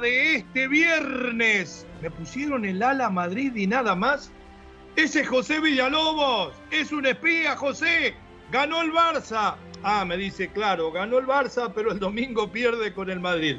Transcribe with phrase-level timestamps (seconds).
[0.00, 1.86] De este viernes.
[2.02, 4.30] Me pusieron el ala Madrid y nada más.
[4.96, 8.14] Ese José Villalobos es un espía, José.
[8.50, 9.56] Ganó el Barça.
[9.82, 13.56] Ah, me dice, claro, ganó el Barça, pero el domingo pierde con el Madrid.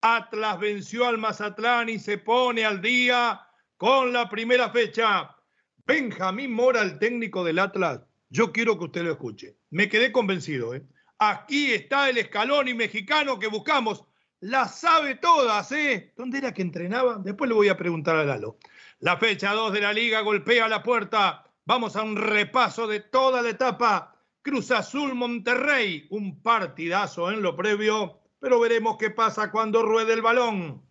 [0.00, 3.40] Atlas venció al Mazatlán y se pone al día
[3.76, 5.34] con la primera fecha.
[5.84, 9.56] Benjamín Mora, el técnico del Atlas, yo quiero que usted lo escuche.
[9.70, 10.72] Me quedé convencido.
[10.72, 10.84] ¿eh?
[11.18, 14.04] Aquí está el escalón y mexicano que buscamos.
[14.38, 16.12] La sabe todas, ¿eh?
[16.16, 17.18] ¿Dónde era que entrenaba?
[17.18, 18.58] Después le voy a preguntar a Lalo.
[19.00, 21.49] La fecha 2 de la liga golpea la puerta.
[21.70, 27.54] Vamos a un repaso de toda la etapa Cruz Azul Monterrey, un partidazo en lo
[27.54, 30.82] previo, pero veremos qué pasa cuando ruede el balón.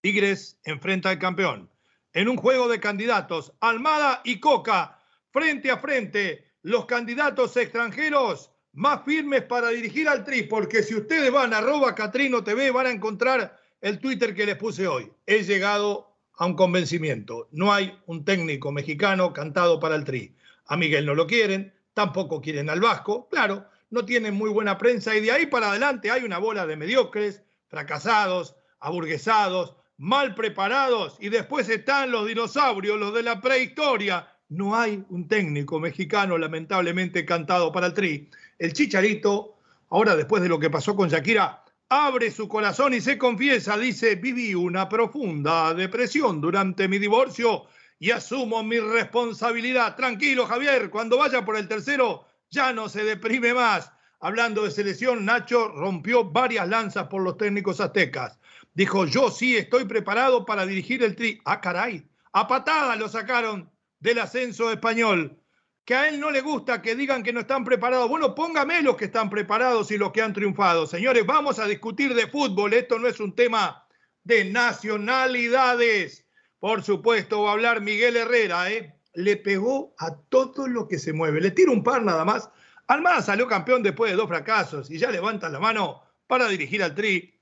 [0.00, 1.70] Tigres enfrenta al campeón.
[2.14, 4.98] En un juego de candidatos, Almada y Coca,
[5.30, 11.30] frente a frente, los candidatos extranjeros más firmes para dirigir al Tri, porque si ustedes
[11.30, 15.12] van a arroba Catrino TV van a encontrar el Twitter que les puse hoy.
[15.26, 17.48] He llegado a un convencimiento.
[17.52, 20.34] No hay un técnico mexicano cantado para el Tri.
[20.66, 25.14] A Miguel no lo quieren, tampoco quieren al Vasco, claro, no tienen muy buena prensa
[25.14, 31.28] y de ahí para adelante hay una bola de mediocres, fracasados, aburguesados, mal preparados y
[31.28, 34.28] después están los dinosaurios, los de la prehistoria.
[34.48, 38.30] No hay un técnico mexicano lamentablemente cantado para el tri.
[38.58, 39.56] El Chicharito,
[39.90, 44.16] ahora después de lo que pasó con Shakira, abre su corazón y se confiesa, dice,
[44.16, 47.64] viví una profunda depresión durante mi divorcio
[47.98, 49.96] y asumo mi responsabilidad.
[49.96, 53.92] Tranquilo, Javier, cuando vaya por el tercero, ya no se deprime más.
[54.20, 58.38] Hablando de selección, Nacho rompió varias lanzas por los técnicos aztecas.
[58.72, 61.40] Dijo, yo sí estoy preparado para dirigir el tri.
[61.44, 63.70] Ah, caray, a patada lo sacaron
[64.00, 65.38] del ascenso español.
[65.84, 68.08] Que a él no le gusta que digan que no están preparados.
[68.08, 70.86] Bueno, póngame los que están preparados y los que han triunfado.
[70.86, 72.72] Señores, vamos a discutir de fútbol.
[72.72, 73.86] Esto no es un tema
[74.22, 76.24] de nacionalidades.
[76.58, 78.94] Por supuesto, va a hablar Miguel Herrera, ¿eh?
[79.12, 81.40] Le pegó a todo lo que se mueve.
[81.40, 82.48] Le tira un par nada más.
[82.86, 86.94] Almada salió campeón después de dos fracasos y ya levanta la mano para dirigir al
[86.94, 87.33] Tri.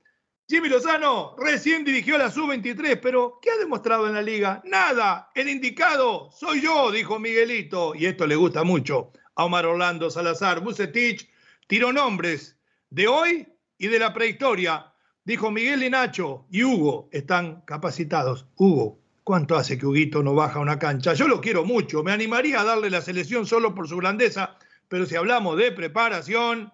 [0.49, 4.61] Jimmy Lozano recién dirigió la Sub-23, pero ¿qué ha demostrado en la liga?
[4.65, 5.31] Nada.
[5.35, 7.95] El indicado soy yo, dijo Miguelito.
[7.95, 10.59] Y esto le gusta mucho a Omar Orlando Salazar.
[10.59, 11.29] Bucetich
[11.67, 12.57] tiró nombres
[12.89, 14.93] de hoy y de la prehistoria.
[15.23, 18.45] Dijo Miguel y Nacho y Hugo están capacitados.
[18.57, 21.13] Hugo, ¿Cuánto hace que Huguito no baja una cancha?
[21.13, 24.57] Yo lo quiero mucho, me animaría a darle la selección solo por su grandeza,
[24.89, 26.73] pero si hablamos de preparación,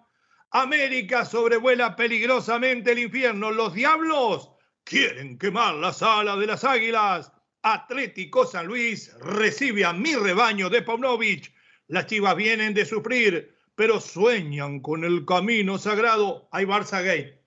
[0.52, 3.52] América sobrevuela peligrosamente el infierno.
[3.52, 4.50] Los diablos
[4.82, 7.32] quieren quemar la sala de las águilas.
[7.62, 11.52] Atlético San Luis recibe a mi rebaño de Paunovic.
[11.86, 16.48] Las chivas vienen de sufrir, pero sueñan con el camino sagrado.
[16.50, 17.38] Hay Barça Gay.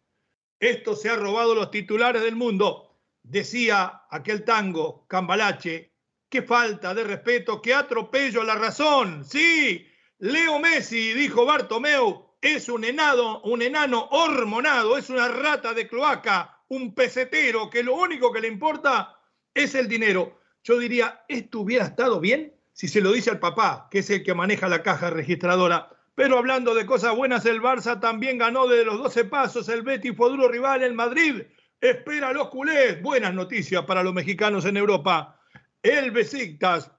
[0.60, 3.02] Esto se ha robado los titulares del mundo.
[3.22, 5.94] Decía aquel tango, Cambalache,
[6.30, 9.26] qué falta de respeto, qué atropello a la razón.
[9.26, 9.86] Sí,
[10.20, 16.60] Leo Messi, dijo Bartomeu, es un enano, un enano hormonado, es una rata de cloaca,
[16.68, 19.18] un pesetero que lo único que le importa
[19.54, 20.42] es el dinero.
[20.62, 24.24] Yo diría, esto hubiera estado bien si se lo dice al papá, que es el
[24.24, 25.90] que maneja la caja registradora.
[26.16, 29.70] Pero hablando de cosas buenas, el Barça también ganó de los 12 pasos.
[29.70, 31.44] El Betis fue duro rival en Madrid.
[31.80, 33.02] Espera a los culés.
[33.02, 35.40] Buenas noticias para los mexicanos en Europa.
[35.82, 36.92] El Besiktas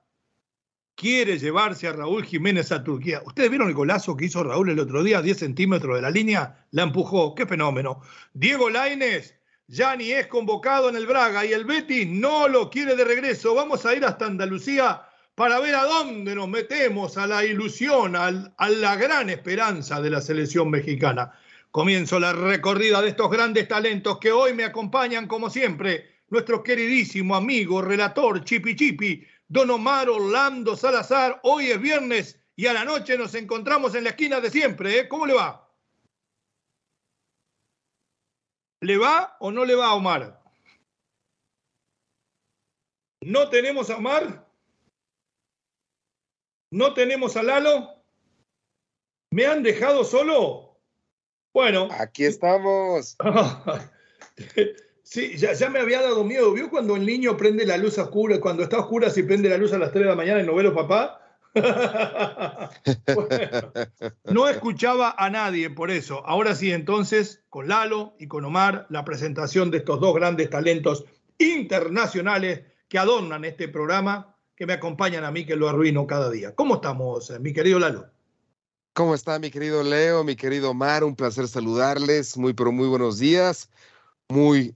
[0.94, 3.23] quiere llevarse a Raúl Jiménez a Turquía.
[3.25, 6.67] ¿Ustedes vieron el golazo que hizo Raúl el otro día, 10 centímetros de la línea?
[6.70, 7.35] La empujó.
[7.35, 8.00] ¡Qué fenómeno!
[8.32, 9.35] Diego Laines
[9.67, 13.55] ya ni es convocado en el Braga y el Betis no lo quiere de regreso.
[13.55, 15.02] Vamos a ir hasta Andalucía
[15.35, 20.20] para ver a dónde nos metemos, a la ilusión, a la gran esperanza de la
[20.20, 21.32] selección mexicana.
[21.70, 26.20] Comienzo la recorrida de estos grandes talentos que hoy me acompañan como siempre.
[26.29, 31.41] Nuestro queridísimo amigo, relator Chipi Chipi, Don Omar Orlando Salazar.
[31.43, 34.99] Hoy es viernes y a la noche nos encontramos en la esquina de siempre.
[34.99, 35.08] ¿eh?
[35.08, 35.69] ¿Cómo le va?
[38.81, 40.43] ¿Le va o no le va a Omar?
[43.23, 44.46] ¿No tenemos a Omar?
[46.70, 48.05] ¿No tenemos a Lalo?
[49.31, 50.81] ¿Me han dejado solo?
[51.52, 51.88] Bueno.
[51.93, 53.17] Aquí estamos.
[55.05, 56.51] Sí, ya, me había dado miedo.
[56.53, 59.75] ¿Vio cuando el niño prende la luz oscura, cuando está oscura, si prende la luz
[59.75, 61.21] a las 3 de la mañana y no ve papá?
[64.25, 66.27] no escuchaba a nadie por eso.
[66.27, 71.05] Ahora sí, entonces, con Lalo y con Omar, la presentación de estos dos grandes talentos
[71.37, 76.55] internacionales que adornan este programa, que me acompañan a mí, que lo arruino cada día.
[76.55, 78.06] ¿Cómo estamos, eh, mi querido Lalo?
[78.95, 81.05] ¿Cómo está, mi querido Leo, mi querido Omar?
[81.05, 82.39] Un placer saludarles.
[82.39, 83.69] Muy, pero muy buenos días.
[84.35, 84.75] Muy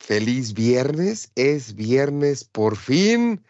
[0.00, 1.30] feliz viernes.
[1.36, 3.40] Es viernes por fin.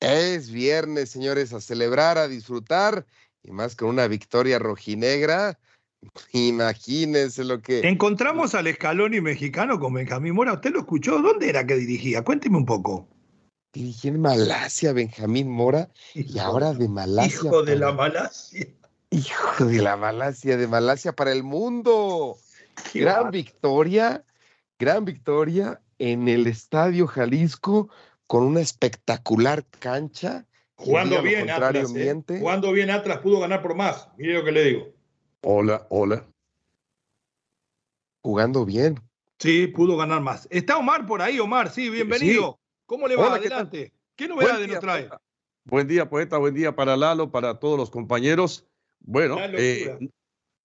[0.00, 3.06] Es viernes, señores, a celebrar, a disfrutar,
[3.42, 5.58] y más con una victoria rojinegra.
[6.34, 7.80] Imagínense lo que.
[7.88, 10.52] Encontramos al Escaloni mexicano con Benjamín Mora.
[10.52, 11.22] ¿Usted lo escuchó?
[11.22, 12.22] ¿Dónde era que dirigía?
[12.22, 13.08] Cuénteme un poco.
[13.72, 17.48] Dirigía en Malasia, Benjamín Mora, y ahora de Malasia.
[17.48, 18.66] Hijo de la Malasia.
[19.08, 22.36] Hijo de la Malasia, de Malasia para el mundo.
[22.92, 24.22] gran victoria,
[24.82, 27.88] gran victoria en el Estadio Jalisco
[28.26, 30.44] con una espectacular cancha.
[30.74, 32.24] Jugando bien, Atlas, ¿eh?
[32.40, 34.08] jugando bien Atlas pudo ganar por más.
[34.18, 34.92] Mire lo que le digo.
[35.42, 36.26] Hola, hola.
[38.24, 39.00] Jugando bien.
[39.38, 40.48] Sí, pudo ganar más.
[40.50, 42.58] Está Omar por ahí, Omar, sí, bienvenido.
[42.86, 43.36] ¿Cómo le va?
[43.36, 43.92] Adelante.
[44.16, 45.08] ¿Qué, novedades nos trae?
[45.62, 48.66] Buen día, poeta, buen día para Lalo, para todos los compañeros.
[48.98, 50.10] Bueno, la locura, eh,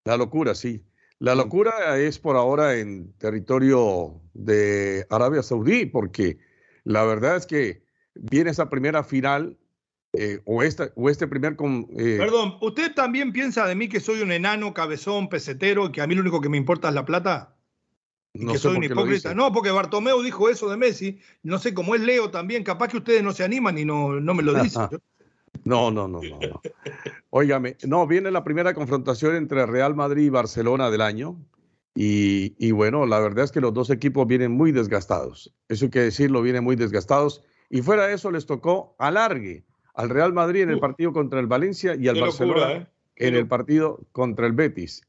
[0.06, 0.84] la locura sí.
[1.20, 6.38] La locura es por ahora en territorio de Arabia Saudí, porque
[6.84, 7.84] la verdad es que
[8.14, 9.58] viene esa primera final
[10.14, 11.56] eh, o, esta, o este primer...
[11.56, 16.02] Con, eh, Perdón, ¿usted también piensa de mí que soy un enano, cabezón, pesetero, que
[16.02, 17.56] a mí lo único que me importa es la plata?
[18.34, 19.34] no que soy un hipócrita.
[19.34, 21.20] No, porque Bartomeu dijo eso de Messi.
[21.44, 22.64] No sé cómo es Leo también.
[22.64, 24.88] Capaz que ustedes no se animan y no, no me lo dicen.
[25.64, 26.40] no, no, no, no.
[26.40, 26.62] no.
[27.30, 31.38] Óigame, no, viene la primera confrontación entre Real Madrid y Barcelona del año.
[32.00, 35.56] Y, bueno, la verdad es que los dos equipos vienen muy desgastados.
[35.68, 37.44] Eso hay que decirlo, vienen muy desgastados.
[37.72, 39.66] Y fuera de eso les tocó alargue
[39.96, 42.88] al Real Madrid en el partido contra el Valencia y al Barcelona ¿eh?
[43.16, 45.02] en el partido contra el Betis.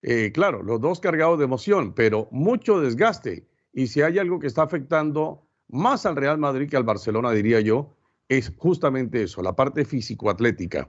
[0.00, 3.46] Eh, claro, los dos cargados de emoción, pero mucho desgaste.
[3.74, 7.60] Y si hay algo que está afectando más al Real Madrid que al Barcelona, diría
[7.60, 7.94] yo,
[8.38, 10.88] es justamente eso, la parte físico-atlética.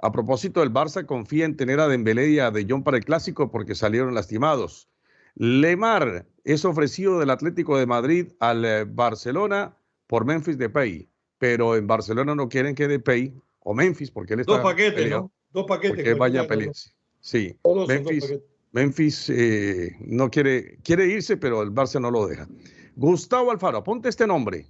[0.00, 3.04] A propósito, el Barça confía en tener a Dembélé y a De Jong para el
[3.04, 4.88] Clásico porque salieron lastimados.
[5.34, 9.76] Lemar es ofrecido del Atlético de Madrid al eh, Barcelona
[10.06, 14.52] por Memphis Depay, pero en Barcelona no quieren que Depay o Memphis, porque él está...
[14.52, 15.30] Dos paquetes, ¿no?
[15.52, 16.02] Dos paquetes.
[16.02, 16.90] Que vaya a pelearse.
[17.20, 18.38] Sí, Memphis,
[18.72, 22.48] Memphis eh, no quiere, quiere irse, pero el Barça no lo deja.
[22.96, 24.66] Gustavo Alfaro, apunte este nombre.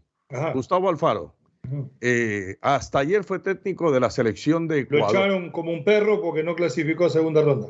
[0.55, 1.38] Gustavo Alfaro.
[2.01, 5.13] Eh, hasta ayer fue técnico de la selección de Ecuador.
[5.13, 7.69] Lo echaron como un perro porque no clasificó a segunda ronda.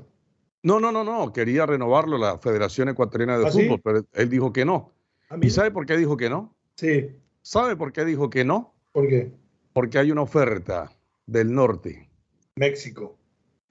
[0.63, 1.33] No, no, no, no.
[1.33, 4.93] Quería renovarlo la Federación Ecuatoriana de ¿Ah, Fútbol, pero él dijo que no.
[5.31, 6.57] Ah, ¿Y sabe por qué dijo que no?
[6.75, 7.11] Sí.
[7.43, 8.75] ¿Sabe por qué dijo que no?
[8.93, 9.33] ¿Por qué?
[9.73, 10.91] Porque hay una oferta
[11.27, 12.09] del norte.
[12.57, 13.17] México.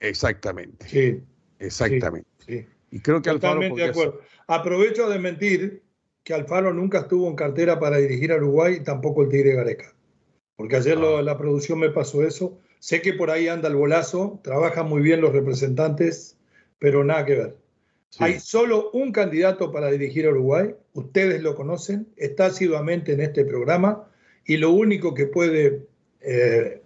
[0.00, 0.88] Exactamente.
[0.88, 1.22] Sí.
[1.58, 2.28] Exactamente.
[2.46, 2.66] Sí.
[2.90, 4.20] Y creo que Totalmente de acuerdo.
[4.46, 5.82] Aprovecho de mentir
[6.24, 9.94] que Alfaro nunca estuvo en cartera para dirigir a Uruguay y tampoco el Tigre Gareca.
[10.58, 11.22] Porque ayer ah.
[11.22, 12.58] la producción me pasó eso.
[12.80, 16.36] Sé que por ahí anda el bolazo, trabajan muy bien los representantes,
[16.80, 17.56] pero nada que ver.
[18.18, 23.44] Hay solo un candidato para dirigir a Uruguay, ustedes lo conocen, está asiduamente en este
[23.44, 24.10] programa
[24.44, 25.86] y lo único que puede,
[26.20, 26.82] eh,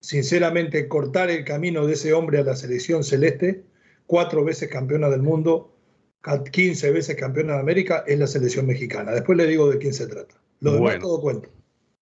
[0.00, 3.64] sinceramente, cortar el camino de ese hombre a la selección celeste,
[4.06, 5.74] cuatro veces campeona del mundo,
[6.22, 9.12] 15 veces campeona de América, es la selección mexicana.
[9.12, 10.36] Después le digo de quién se trata.
[10.60, 11.50] Lo demás todo cuento.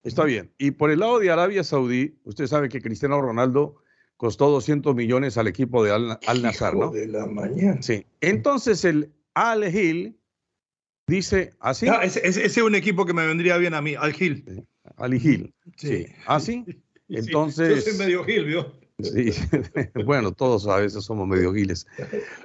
[0.08, 0.50] Está bien.
[0.58, 3.82] Y por el lado de Arabia Saudí, usted sabe que Cristiano Ronaldo
[4.16, 6.90] costó 200 millones al equipo de Al, Al Nazar, ¿no?
[6.90, 7.80] de la mañana.
[7.82, 8.06] Sí.
[8.20, 10.18] Entonces el Al Hil
[11.06, 11.88] dice así.
[11.88, 14.66] Ah, ese, es un equipo que me vendría bien a mí, al Gil.
[14.96, 15.54] Al Hil.
[15.76, 16.06] Sí.
[16.26, 16.64] ¿Así?
[17.08, 17.84] Entonces.
[17.84, 18.78] Yo soy medio Gil, ¿vio?
[19.00, 19.30] Sí,
[20.04, 21.86] bueno, todos a veces somos medio giles.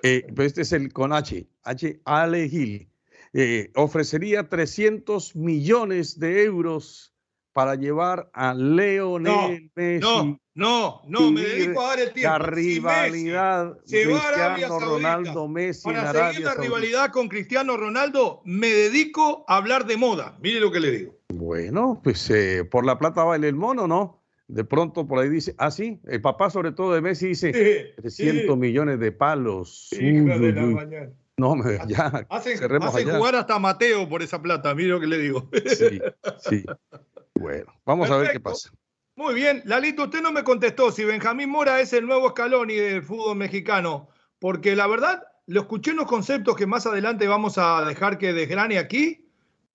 [0.03, 2.00] Eh, pero este es el con H, H.
[2.05, 2.88] Ale Gil.
[3.34, 7.12] Eh, ofrecería 300 millones de euros
[7.53, 10.01] para llevar a Leonel Messi.
[10.01, 12.38] No, no, no, me dedico a dar el tiempo.
[12.38, 16.63] La Si Messi rivalidad Arabia Cristiano Ronaldo Messi en Para Arabia seguir la Saudita.
[16.75, 20.38] rivalidad con Cristiano Ronaldo, me dedico a hablar de moda.
[20.41, 21.15] Mire lo que le digo.
[21.29, 24.19] Bueno, pues eh, por la plata vale el mono, ¿no?
[24.48, 28.57] De pronto por ahí dice, ah, sí, el papá sobre todo de Messi dice 300
[28.57, 29.89] millones de palos.
[29.93, 30.74] Uy, Hija de uy, la uy.
[30.74, 31.10] mañana.
[31.38, 33.17] No, me- ya, Hacen, cerremos hacen allá.
[33.17, 35.50] jugar hasta Mateo por esa plata, mire lo que le digo.
[35.65, 36.00] Sí,
[36.48, 36.63] sí.
[37.35, 38.71] Bueno, vamos a ver qué pasa.
[39.15, 43.03] Muy bien, Lalito, usted no me contestó si Benjamín Mora es el nuevo Scaloni del
[43.03, 44.09] fútbol mexicano,
[44.39, 48.33] porque la verdad, lo escuché en los conceptos que más adelante vamos a dejar que
[48.33, 49.29] desgrane aquí.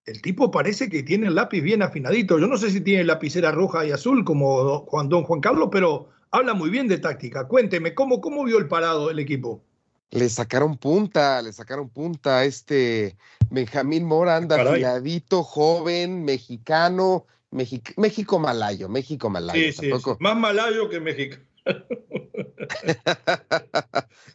[0.06, 2.38] El tipo parece que tiene el lápiz bien afinadito.
[2.38, 6.08] Yo no sé si tiene lapicera roja y azul como Juan Don Juan Carlos, pero
[6.30, 7.46] habla muy bien de táctica.
[7.46, 9.62] Cuénteme, ¿cómo, cómo vio el parado del equipo?
[10.10, 13.18] Le sacaron punta, le sacaron punta a este
[13.50, 19.74] Benjamín Mora, anda afiladito, joven, mexicano, Mexic- México-Malayo, México-Malayo.
[19.74, 21.42] tampoco, Más malayo que mexicano.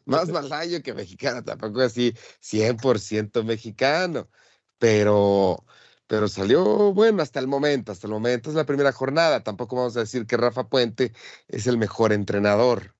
[0.06, 4.30] más malayo que mexicano, tampoco así 100% mexicano,
[4.78, 5.64] pero,
[6.08, 9.98] pero salió bueno hasta el momento, hasta el momento es la primera jornada, tampoco vamos
[9.98, 11.14] a decir que Rafa Puente
[11.48, 12.96] es el mejor entrenador,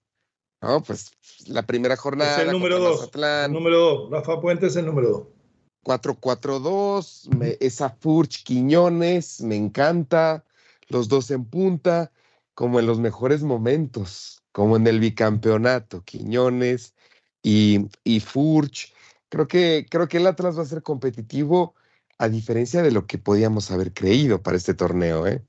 [0.62, 0.82] ¿no?
[0.82, 1.12] Pues
[1.48, 2.38] la primera jornada.
[2.42, 3.00] es el número dos.
[3.02, 4.12] Mazatlán, El número dos.
[4.12, 5.28] Rafa Puente es el número dos.
[5.84, 10.44] 4-4-2, me- esa Furch Quiñones, me encanta,
[10.90, 12.12] los dos en punta,
[12.54, 16.94] como en los mejores momentos, como en el bicampeonato, Quiñones
[17.42, 18.94] y, y Furch.
[19.30, 21.76] Creo que, creo que el Atlas va a ser competitivo
[22.20, 25.42] a diferencia de lo que podíamos haber creído para este torneo, ¿eh?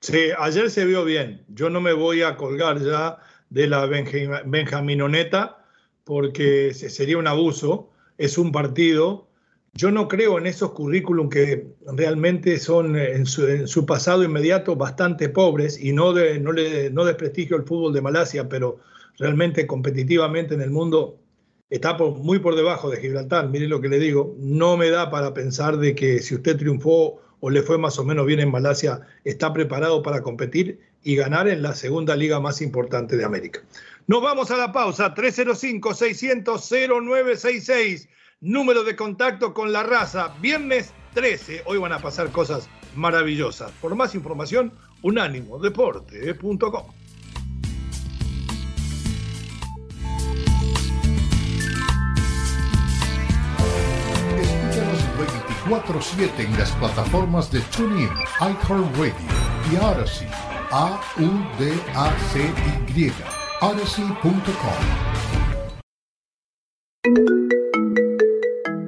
[0.00, 1.44] Sí, ayer se vio bien.
[1.48, 3.18] Yo no me voy a colgar ya
[3.50, 5.64] de la Benja- Benjaminoneta
[6.04, 7.90] porque se- sería un abuso.
[8.18, 9.28] Es un partido.
[9.74, 14.22] Yo no creo en esos currículum que realmente son eh, en su, en su pasado
[14.22, 18.80] inmediato bastante pobres y no, de, no, le, no desprestigio el fútbol de Malasia, pero
[19.18, 21.16] realmente competitivamente en el mundo
[21.70, 23.48] está por- muy por debajo de Gibraltar.
[23.48, 27.22] Mire lo que le digo, no me da para pensar de que si usted triunfó
[27.40, 31.48] o le fue más o menos bien en Malasia, está preparado para competir y ganar
[31.48, 33.62] en la segunda liga más importante de América.
[34.06, 38.08] Nos vamos a la pausa, 305-600-0966,
[38.42, 43.70] número de contacto con la raza, viernes 13, hoy van a pasar cosas maravillosas.
[43.80, 46.84] Por más información, unánimodeporte.com.
[54.38, 55.00] Escúchanos
[55.64, 59.14] 24-7 en las plataformas de TuneIn, iHeartRadio
[59.70, 60.28] y Odyssey.
[60.74, 61.12] A-U-D-A-C-Y.
[63.60, 64.32] Odyssey.com.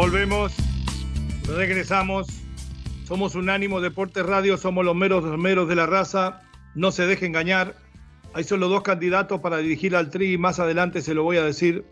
[0.00, 0.54] Volvemos,
[1.46, 2.26] regresamos.
[3.06, 6.40] Somos Unánimo Deportes Radio, somos los meros, meros de la raza.
[6.74, 7.74] No se deje engañar.
[8.32, 10.38] Hay solo dos candidatos para dirigir al Tri.
[10.38, 11.84] Más adelante se lo voy a decir.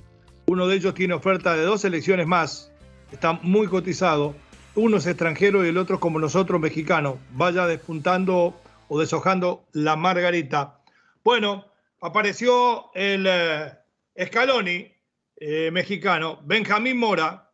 [0.46, 2.72] Uno de ellos tiene oferta de dos elecciones más.
[3.12, 4.34] Está muy cotizado.
[4.74, 7.18] Uno es extranjero y el otro, como nosotros, mexicano.
[7.32, 10.80] Vaya despuntando o deshojando la margarita.
[11.22, 11.66] Bueno,
[12.00, 13.70] apareció el eh,
[14.18, 14.94] Scaloni,
[15.36, 17.47] eh, mexicano, Benjamín Mora,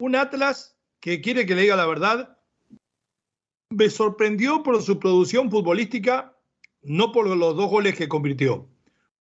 [0.00, 2.38] un Atlas que quiere que le diga la verdad.
[3.70, 6.36] Me sorprendió por su producción futbolística,
[6.82, 8.68] no por los dos goles que convirtió,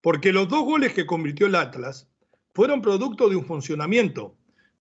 [0.02, 2.10] porque los dos goles que convirtió el Atlas
[2.56, 4.36] fueron producto de un funcionamiento,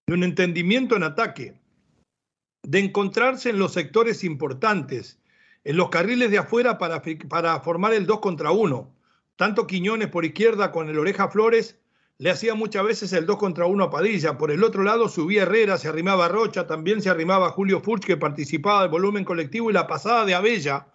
[0.07, 1.61] de un entendimiento en ataque,
[2.63, 5.21] de encontrarse en los sectores importantes,
[5.65, 8.95] en los carriles de afuera para, formar el 2 contra 1.
[9.37, 11.79] Tanto Quiñones por izquierda con el Oreja Flores
[12.19, 14.37] le hacía muchas veces el 2 contra 1 a Padilla.
[14.37, 18.17] Por el otro lado subía Herrera, se arrimaba Rocha, también se arrimaba Julio Furch, que
[18.17, 20.89] participaba del volumen colectivo, y la pasada de Abella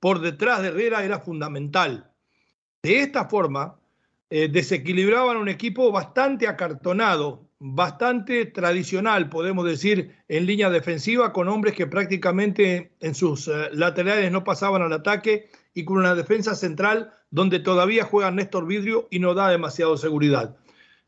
[0.00, 2.10] por detrás de Herrera era fundamental.
[2.82, 3.78] De esta forma,
[4.30, 11.74] eh, desequilibraban un equipo bastante acartonado, bastante tradicional, podemos decir, en línea defensiva, con hombres
[11.74, 17.12] que prácticamente en sus eh, laterales no pasaban al ataque y con una defensa central
[17.30, 20.56] donde todavía juega Néstor Vidrio y no da demasiado seguridad.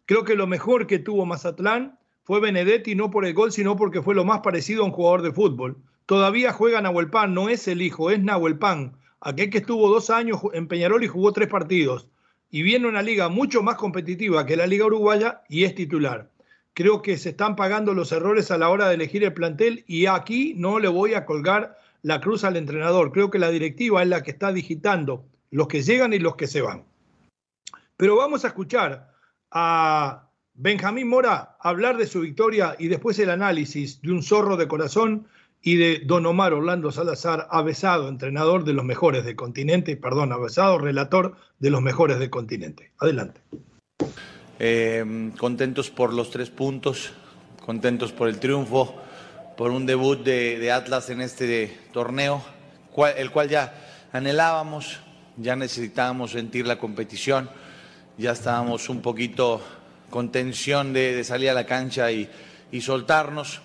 [0.06, 4.02] Creo que lo mejor que tuvo Mazatlán fue Benedetti, no por el gol, sino porque
[4.02, 5.76] fue lo más parecido a un jugador de fútbol.
[6.06, 10.08] Todavía juega Nahuel Pan, no es el hijo, es Nahuel Pan, aquel que estuvo dos
[10.10, 12.08] años en Peñarol y jugó tres partidos.
[12.50, 16.30] Y viene una liga mucho más competitiva que la Liga Uruguaya y es titular.
[16.74, 20.06] Creo que se están pagando los errores a la hora de elegir el plantel y
[20.06, 23.10] aquí no le voy a colgar la cruz al entrenador.
[23.10, 26.46] Creo que la directiva es la que está digitando los que llegan y los que
[26.46, 26.84] se van.
[27.96, 29.15] Pero vamos a escuchar
[29.58, 34.68] a Benjamín Mora hablar de su victoria y después el análisis de un zorro de
[34.68, 35.28] corazón
[35.62, 40.76] y de Don Omar Orlando Salazar, avesado entrenador de los mejores del continente, perdón, avesado
[40.76, 42.92] relator de los mejores del continente.
[42.98, 43.40] Adelante.
[44.58, 47.14] Eh, contentos por los tres puntos,
[47.64, 48.94] contentos por el triunfo,
[49.56, 52.44] por un debut de, Atlas en este torneo,
[53.16, 53.72] el cual ya
[54.12, 55.00] anhelábamos,
[55.38, 57.48] ya necesitábamos sentir la competición,
[58.18, 59.60] ya estábamos un poquito
[60.08, 62.28] con tensión de, salir a la cancha y,
[62.80, 63.62] soltarnos.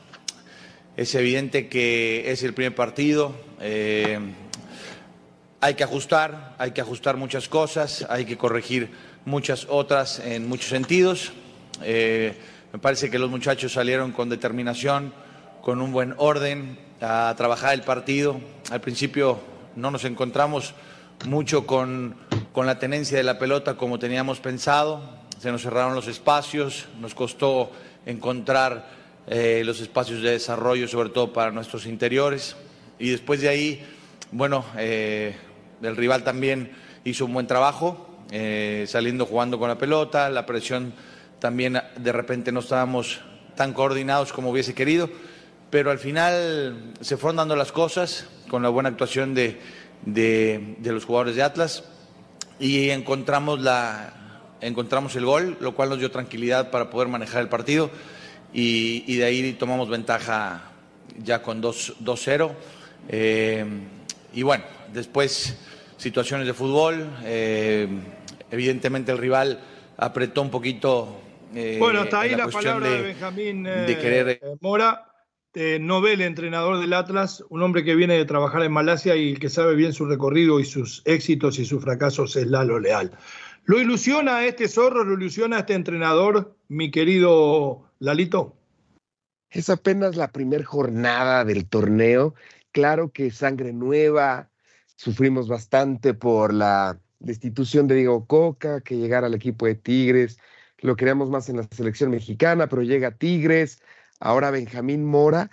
[0.95, 3.33] Es evidente que es el primer partido.
[3.59, 4.19] Eh,
[5.59, 8.89] hay que ajustar, hay que ajustar muchas cosas, hay que corregir
[9.25, 11.33] muchas otras en muchos sentidos.
[11.83, 12.37] Eh,
[12.71, 15.13] me parece que los muchachos salieron con determinación,
[15.61, 18.39] con un buen orden a trabajar el partido.
[18.69, 19.39] Al principio
[19.75, 20.73] no nos encontramos
[21.25, 22.15] mucho con,
[22.65, 25.01] la tenencia de la pelota como teníamos pensado,
[25.39, 27.71] se nos cerraron los espacios, nos costó
[28.05, 28.89] encontrar
[29.27, 32.55] eh, los espacios de desarrollo, sobre todo para nuestros interiores.
[32.99, 33.85] Y después de ahí,
[34.31, 35.35] bueno, eh,
[35.81, 36.71] el rival también
[37.03, 40.93] hizo un buen trabajo, eh, saliendo jugando con la pelota, la presión
[41.39, 43.21] también de repente no estábamos
[43.55, 45.09] tan coordinados como hubiese querido.
[45.69, 49.57] Pero al final se fueron dando las cosas con la buena actuación de,
[50.83, 51.85] los jugadores de Atlas
[52.59, 54.13] y encontramos, la,
[54.61, 57.89] encontramos el gol, lo cual nos dio tranquilidad para poder manejar el partido
[58.53, 60.61] y, de ahí tomamos ventaja
[61.23, 62.51] ya con 2-0.
[63.09, 63.65] Eh,
[64.33, 65.57] y bueno, después
[65.97, 67.87] situaciones de fútbol, eh,
[68.49, 69.59] evidentemente el rival
[69.97, 71.21] apretó un poquito.
[71.53, 75.10] Eh, bueno, hasta ahí la, palabra de, Benjamín de querer, Mora
[75.53, 79.49] eh, Nobel, entrenador del Atlas, un hombre que viene de trabajar en Malasia y que
[79.49, 83.11] sabe bien su recorrido y sus éxitos y sus fracasos es Lalo Leal.
[83.65, 88.55] ¿Lo ilusiona a este zorro, lo ilusiona a este entrenador, mi querido Lalito?
[89.49, 92.33] Es apenas la primera jornada del torneo.
[92.71, 94.49] Claro que sangre nueva.
[94.95, 100.39] Sufrimos bastante por la destitución de Diego Coca, que llegara al equipo de Tigres.
[100.79, 103.81] Lo queríamos más en la selección mexicana, pero llega Tigres
[104.21, 105.49] Ahora Benjamín Mora,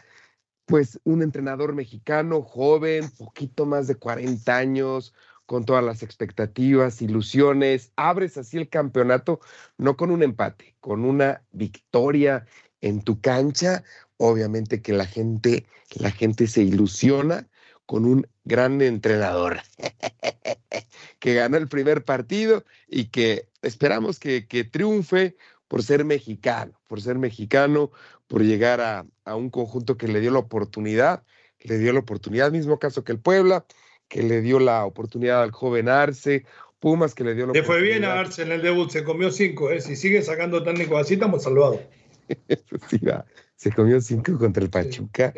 [0.66, 5.14] pues un entrenador mexicano, joven, poquito más de 40 años,
[5.46, 9.40] con todas las expectativas, ilusiones, abres así el campeonato,
[9.78, 12.44] no con un empate, con una victoria
[12.82, 13.82] en tu cancha,
[14.18, 15.64] obviamente que la gente,
[15.98, 17.48] la gente se ilusiona
[17.86, 19.62] con un gran entrenador
[21.18, 27.00] que gana el primer partido y que esperamos que, que triunfe por ser mexicano, por
[27.00, 27.90] ser mexicano,
[28.28, 31.24] por llegar a, un conjunto que le dio la oportunidad,
[31.60, 33.66] le dio la oportunidad, mismo caso que el Puebla,
[34.06, 36.44] que le dio la oportunidad al joven Arce,
[36.78, 39.32] Pumas que le dio la le fue bien a Arce en el debut, se comió
[39.32, 39.80] cinco, ¿eh?
[39.80, 41.80] si sigue sacando técnico así estamos salvados.
[43.56, 45.34] se comió cinco contra el Pachuca.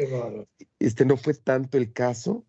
[0.78, 2.44] este no fue tanto el caso.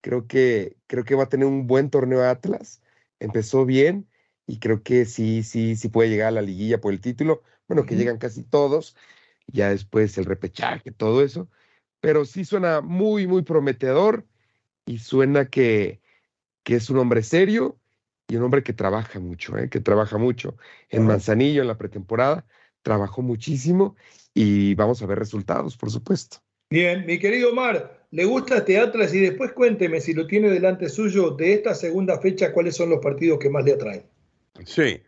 [0.00, 2.80] Creo que, creo que va a tener un buen torneo Atlas.
[3.18, 4.06] Empezó bien
[4.46, 7.42] y creo que sí, sí, sí puede llegar a la liguilla por el título.
[7.66, 8.94] Bueno, que llegan casi todos,
[9.46, 11.48] ya después el repechaje, todo eso.
[12.00, 14.26] Pero sí suena muy, muy prometedor
[14.84, 16.00] y suena que,
[16.62, 17.78] que es un hombre serio
[18.28, 19.68] y un hombre que trabaja mucho, ¿eh?
[19.68, 20.56] que trabaja mucho.
[20.90, 22.46] En Manzanillo, en la pretemporada,
[22.82, 23.96] trabajó muchísimo
[24.34, 26.38] y vamos a ver resultados, por supuesto.
[26.70, 29.14] Bien, mi querido Omar, ¿le gusta este Atlas?
[29.14, 32.98] Y después cuénteme, si lo tiene delante suyo, de esta segunda fecha, ¿cuáles son los
[32.98, 34.02] partidos que más le atraen?
[34.64, 35.00] Sí.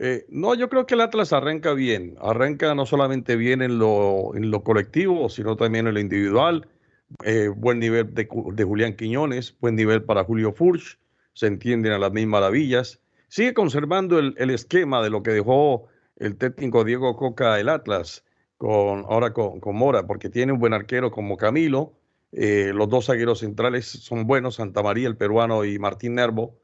[0.00, 2.16] Eh, no, yo creo que el Atlas arranca bien.
[2.20, 6.68] Arranca no solamente bien en lo, en lo colectivo, sino también en lo individual.
[7.22, 10.98] Eh, buen nivel de, Julián Quiñones, buen nivel para Julio Furch.
[11.32, 13.00] Se entienden a las mismas maravillas.
[13.28, 18.24] Sigue conservando el, esquema de lo que dejó el técnico Diego Coca el Atlas,
[18.56, 21.92] con, ahora con, Mora, porque tiene un buen arquero como Camilo,
[22.30, 26.56] eh, los dos zagueros centrales son buenos, Santa María, el peruano, y Martín Nervo.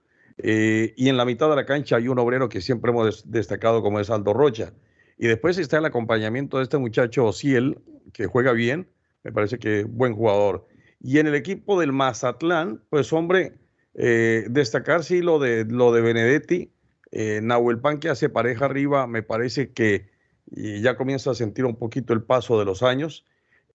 [0.43, 3.83] Eh, y en la mitad de la cancha hay un obrero que siempre hemos destacado
[3.83, 4.73] como es Aldo Rocha.
[5.19, 7.79] Y después está el acompañamiento de este muchacho Ociel,
[8.13, 8.89] que juega bien,
[9.23, 10.67] me parece que buen jugador.
[11.01, 13.55] Y en el equipo del Mazatlán, pues hombre,
[13.95, 16.73] eh, destacar sí lo de, lo de Benedetti,
[17.11, 20.09] eh, Nahuel Pan que hace pareja arriba, me parece que
[20.53, 23.25] ya comienza a sentir un poquito el paso de los años.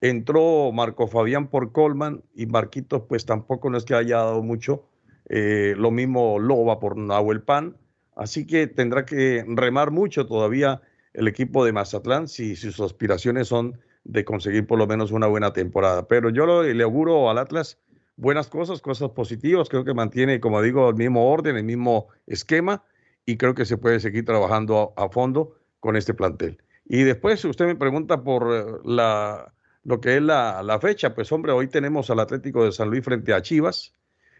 [0.02, 4.90] Entró Marco Fabián por Colman y Marquitos pues tampoco no es que haya dado mucho.
[5.30, 7.78] Eh, lo mismo Loba por Nahuel Pan.
[8.16, 10.82] Así que tendrá que remar mucho todavía
[11.14, 15.54] el equipo de Mazatlán si sus aspiraciones son de conseguir por lo menos una buena
[15.54, 16.08] temporada.
[16.08, 17.80] Pero yo le auguro al Atlas
[18.18, 19.70] buenas cosas, cosas positivas.
[19.70, 22.84] Creo que mantiene, como digo, el mismo orden, el mismo esquema
[23.26, 26.62] y creo que se puede seguir trabajando a, fondo con este plantel.
[26.86, 29.46] Y después usted me pregunta por eh,
[29.84, 31.16] lo que es la, fecha.
[31.16, 33.96] Pues hombre, hoy tenemos al Atlético de San Luis frente a Chivas.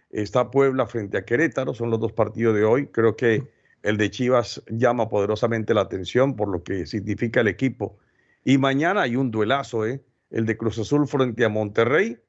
[0.10, 1.74] Está Puebla frente a Querétaro.
[1.74, 2.88] Son los dos partidos de hoy.
[2.88, 3.44] Creo que
[3.84, 7.98] el de Chivas llama poderosamente la atención por lo que significa el equipo
[8.48, 10.02] y mañana hay un duelazo, ¿eh?
[10.30, 12.20] el de Cruz Azul frente a Monterrey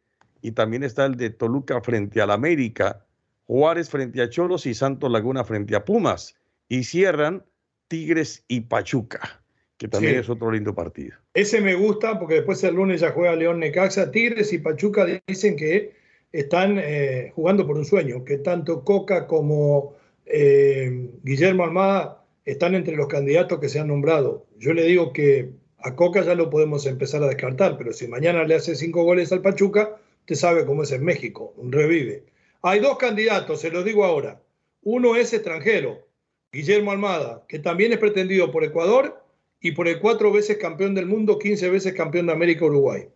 [0.41, 3.05] y también está el de Toluca frente al América,
[3.45, 6.35] Juárez frente a Cholos y Santos Laguna frente a Pumas.
[6.69, 7.45] Y cierran
[7.87, 9.43] Tigres y Pachuca,
[9.77, 11.17] que también es otro lindo partido.
[11.35, 14.11] Ese me gusta porque después el lunes ya juega León Necaxa.
[14.11, 15.95] Tigres y Pachuca dicen que
[16.38, 19.94] están eh, jugando por un sueño, que tanto Coca como
[20.27, 24.46] eh, Guillermo Almada están entre los candidatos que se han nombrado.
[24.59, 28.44] Yo le digo que a Coca ya lo podemos empezar a descartar, pero si mañana
[28.44, 32.25] le hace cinco goles al Pachuca, usted sabe cómo es en México, revive.
[32.61, 34.42] Hay dos candidatos, se los digo ahora.
[34.83, 36.07] Uno es extranjero,
[36.53, 39.22] Guillermo Almada, que también es pretendido por Ecuador
[39.61, 43.09] y por el cuatro veces campeón del mundo, 15 veces campeón de América Uruguay.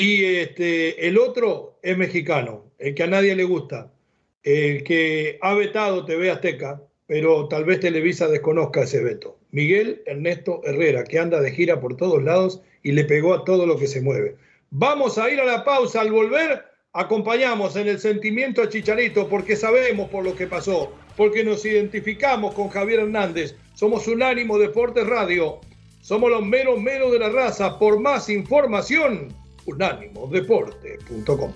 [0.00, 3.90] Y este, el otro es mexicano, el que a nadie le gusta,
[4.44, 9.36] el que ha vetado TV Azteca, pero tal vez Televisa desconozca ese veto.
[9.50, 13.66] Miguel Ernesto Herrera, que anda de gira por todos lados y le pegó a todo
[13.66, 14.36] lo que se mueve.
[14.70, 16.02] Vamos a ir a la pausa.
[16.02, 21.42] Al volver, acompañamos en el sentimiento a Chicharito porque sabemos por lo que pasó, porque
[21.42, 23.56] nos identificamos con Javier Hernández.
[23.74, 25.58] Somos Unánimo Deportes Radio.
[26.02, 27.80] Somos los meros meros de la raza.
[27.80, 29.34] Por más información,
[29.68, 31.52] unánimodeporte.com.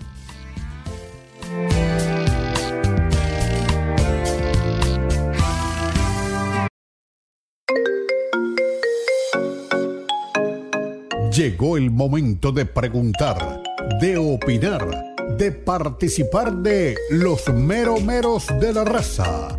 [11.35, 13.63] Llegó el momento de preguntar,
[14.01, 14.87] de opinar,
[15.39, 19.59] de participar de los meromeros de la raza.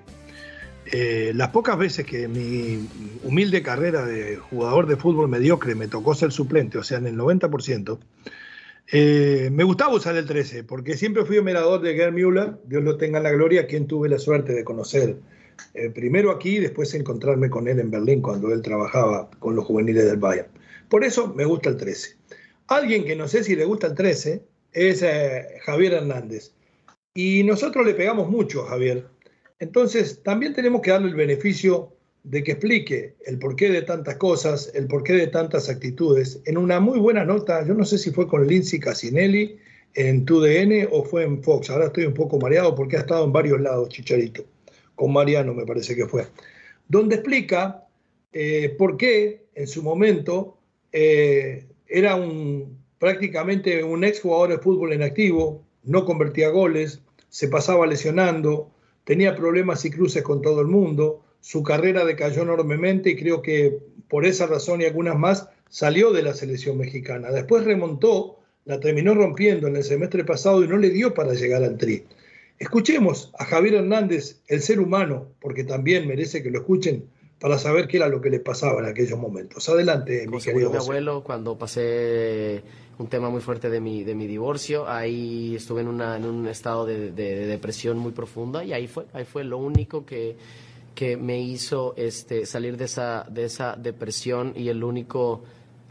[0.91, 2.89] Eh, las pocas veces que mi
[3.23, 7.17] humilde carrera de jugador de fútbol mediocre me tocó ser suplente, o sea, en el
[7.17, 7.99] 90%,
[8.93, 12.97] eh, me gustaba usar el 13, porque siempre fui admirador de Gerd Müller, Dios lo
[12.97, 15.17] tenga en la gloria, quien tuve la suerte de conocer
[15.73, 19.65] eh, primero aquí y después encontrarme con él en Berlín cuando él trabajaba con los
[19.65, 20.49] juveniles del Bayern.
[20.89, 22.17] Por eso me gusta el 13.
[22.67, 24.43] Alguien que no sé si le gusta el 13
[24.73, 26.51] es eh, Javier Hernández.
[27.13, 29.05] Y nosotros le pegamos mucho a Javier.
[29.59, 31.93] Entonces también tenemos que darle el beneficio
[32.23, 36.79] de que explique el porqué de tantas cosas, el porqué de tantas actitudes, en una
[36.79, 39.57] muy buena nota, yo no sé si fue con Lindsay Casinelli
[39.95, 43.31] en TUDN o fue en Fox, ahora estoy un poco mareado porque ha estado en
[43.31, 44.45] varios lados, Chicharito
[45.01, 46.27] con Mariano, me parece que fue,
[46.87, 47.87] donde explica
[48.33, 50.59] eh, por qué en su momento
[50.91, 57.47] eh, era un, prácticamente un ex jugador de fútbol en activo, no convertía goles, se
[57.47, 58.69] pasaba lesionando,
[59.03, 63.79] tenía problemas y cruces con todo el mundo, su carrera decayó enormemente y creo que
[64.07, 67.31] por esa razón y algunas más salió de la selección mexicana.
[67.31, 71.63] Después remontó, la terminó rompiendo en el semestre pasado y no le dio para llegar
[71.63, 72.05] al tri.
[72.61, 77.87] Escuchemos a Javier Hernández, el ser humano, porque también merece que lo escuchen, para saber
[77.87, 79.67] qué era lo que le pasaba en aquellos momentos.
[79.67, 82.61] Adelante, mi querido mi abuelo cuando pasé
[82.99, 86.47] un tema muy fuerte de mi, de mi divorcio, ahí estuve en, una, en un
[86.47, 90.35] estado de, depresión muy profunda y ahí fue, ahí fue lo único que,
[90.93, 95.41] que me hizo este, salir de esa, de esa depresión y el único,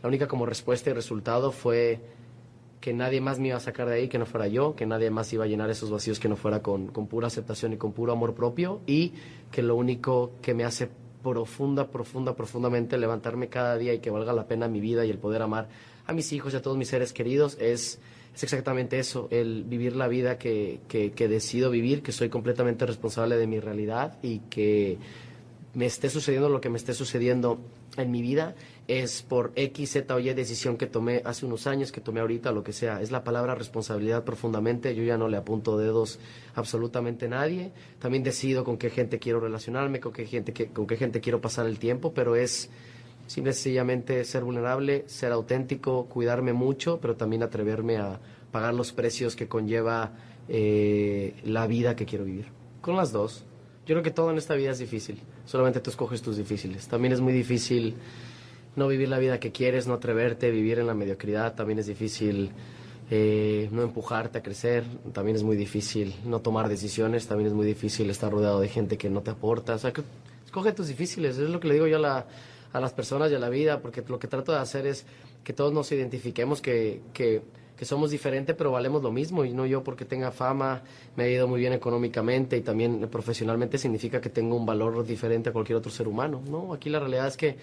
[0.04, 1.98] la única como respuesta y resultado fue
[2.80, 5.10] que nadie más me iba a sacar de ahí que no fuera yo, que nadie
[5.10, 7.92] más iba a llenar esos vacíos que no fuera con, con pura aceptación y con
[7.92, 9.12] puro amor propio y
[9.50, 10.88] que lo único que me hace
[11.22, 15.18] profunda, profunda, profundamente levantarme cada día y que valga la pena mi vida y el
[15.18, 15.68] poder amar
[16.06, 18.00] a mis hijos y a todos mis seres queridos es,
[18.34, 22.86] es exactamente eso, el vivir la vida que, que, que decido vivir, que soy completamente
[22.86, 24.96] responsable de mi realidad y que
[25.74, 27.60] me esté sucediendo lo que me esté sucediendo
[27.96, 28.54] en mi vida
[28.88, 32.50] es por X, Z o Y decisión que tomé hace unos años, que tomé ahorita,
[32.50, 33.00] lo que sea.
[33.00, 34.94] Es la palabra responsabilidad profundamente.
[34.94, 36.18] Yo ya no le apunto dedos
[36.54, 37.72] absolutamente a nadie.
[38.00, 41.66] También decido con qué gente quiero relacionarme, con qué gente, con qué gente quiero pasar
[41.66, 42.70] el tiempo, pero es
[43.26, 48.18] simple sencillamente ser vulnerable, ser auténtico, cuidarme mucho, pero también atreverme a
[48.50, 50.12] pagar los precios que conlleva
[50.48, 52.46] eh, la vida que quiero vivir.
[52.80, 53.44] Con las dos.
[53.90, 55.18] Yo creo que todo en esta vida es difícil.
[55.46, 56.86] Solamente tú escoges tus difíciles.
[56.86, 57.96] También es muy difícil
[58.76, 62.52] no vivir la vida que quieres, no atreverte, vivir en la mediocridad, también es difícil
[63.10, 67.66] eh, no empujarte a crecer, también es muy difícil no tomar decisiones, también es muy
[67.66, 70.02] difícil estar rodeado de gente que no te aporta, o sea, que
[70.44, 72.26] escoge tus difíciles, es lo que le digo yo a, la,
[72.72, 75.04] a las personas y a la vida, porque lo que trato de hacer es
[75.42, 77.42] que todos nos identifiquemos que, que,
[77.80, 80.82] que somos diferentes, pero valemos lo mismo, y no yo porque tenga fama,
[81.16, 85.48] me he ido muy bien económicamente y también profesionalmente significa que tengo un valor diferente
[85.48, 86.74] a cualquier otro ser humano, ¿no?
[86.74, 87.56] Aquí la realidad es que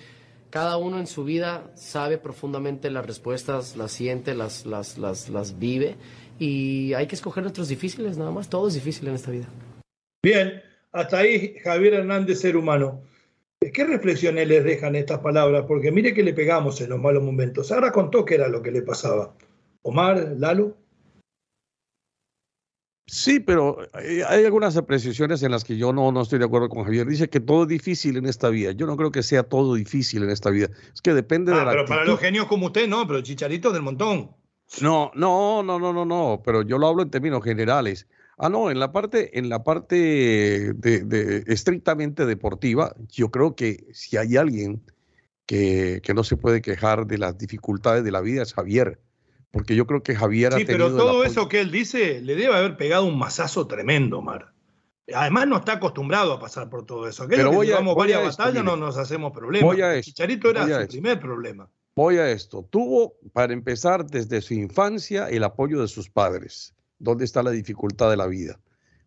[0.50, 5.60] cada uno en su vida sabe profundamente las respuestas, las siente, las, las, las, las
[5.60, 5.98] vive
[6.40, 8.50] y hay que escoger nuestros difíciles nada más.
[8.50, 9.46] Todo es difícil en esta vida.
[10.24, 13.04] Bien, hasta ahí Javier Hernández, ser humano.
[13.72, 15.66] ¿Qué reflexiones les dejan estas palabras?
[15.68, 17.72] Porque mire que le pegamos en los malos momentos.
[17.72, 19.36] Ahora contó qué era lo que le pasaba.
[19.88, 20.76] Omar, Lalo.
[23.06, 26.67] Sí, pero eh, hay algunas apreciaciones en las que yo no, no estoy de acuerdo
[26.67, 27.08] con Javier.
[27.08, 28.73] Dice que todo es difícil en esta vida.
[28.73, 30.69] Yo no creo que sea todo difícil en esta vida.
[30.93, 31.71] Es que depende de ah, la.
[31.71, 34.32] Pero para los genios como usted, no, pero Chicharito del montón.
[34.82, 36.41] No, no, no, no, no, no.
[36.43, 38.08] Pero yo lo hablo en términos generales.
[38.38, 39.95] Ah, no, en la parte, en la parte
[40.76, 44.84] de, estrictamente deportiva, yo creo que si hay alguien
[45.45, 49.00] que, que no se puede quejar de las dificultades de la vida es Javier
[49.58, 52.78] porque yo creo que Javier sí, pero todo eso que él dice le debe haber
[52.78, 54.54] pegado un mazazo tremendo, Mar.
[55.12, 57.24] Además no está acostumbrado a pasar por todo eso.
[57.24, 59.76] Aquello pero que llevamos varias batallas no nos hacemos problemas.
[60.02, 61.67] Chicharito era su primer problema.
[61.96, 62.67] Voy a esto.
[62.70, 66.76] Tuvo, para empezar, desde su infancia el apoyo de sus padres.
[67.00, 68.60] ¿Dónde está la dificultad de la vida?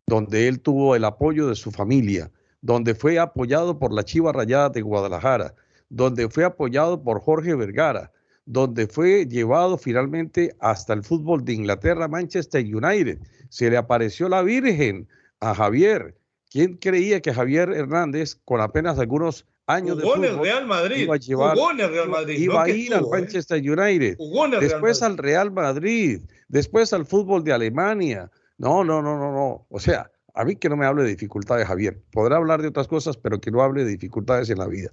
[0.09, 4.71] Donde él tuvo el apoyo de su familia, donde fue apoyado por la Chiva Rayada
[4.71, 5.55] de Guadalajara,
[5.91, 8.11] donde fue apoyado por Jorge Vergara,
[8.51, 13.21] donde fue llevado finalmente hasta el fútbol de Inglaterra, Manchester United.
[13.49, 15.07] Se le apareció la Virgen
[15.39, 16.17] a Javier.
[16.51, 20.97] ¿Quién creía que Javier Hernández, con apenas algunos años de fútbol, Real Madrid.
[20.97, 22.39] iba a llevar, Real Madrid.
[22.41, 23.09] iba a ir al ¿eh?
[23.09, 24.19] Manchester United,
[24.59, 28.33] después al Real Madrid, después al fútbol de Alemania?
[28.59, 29.67] No, no, no, no, no.
[29.71, 32.03] O sea, a mí que no me hable de dificultades, Javier.
[32.11, 34.91] Podrá hablar de otras cosas, pero que no hable de dificultades en la vida.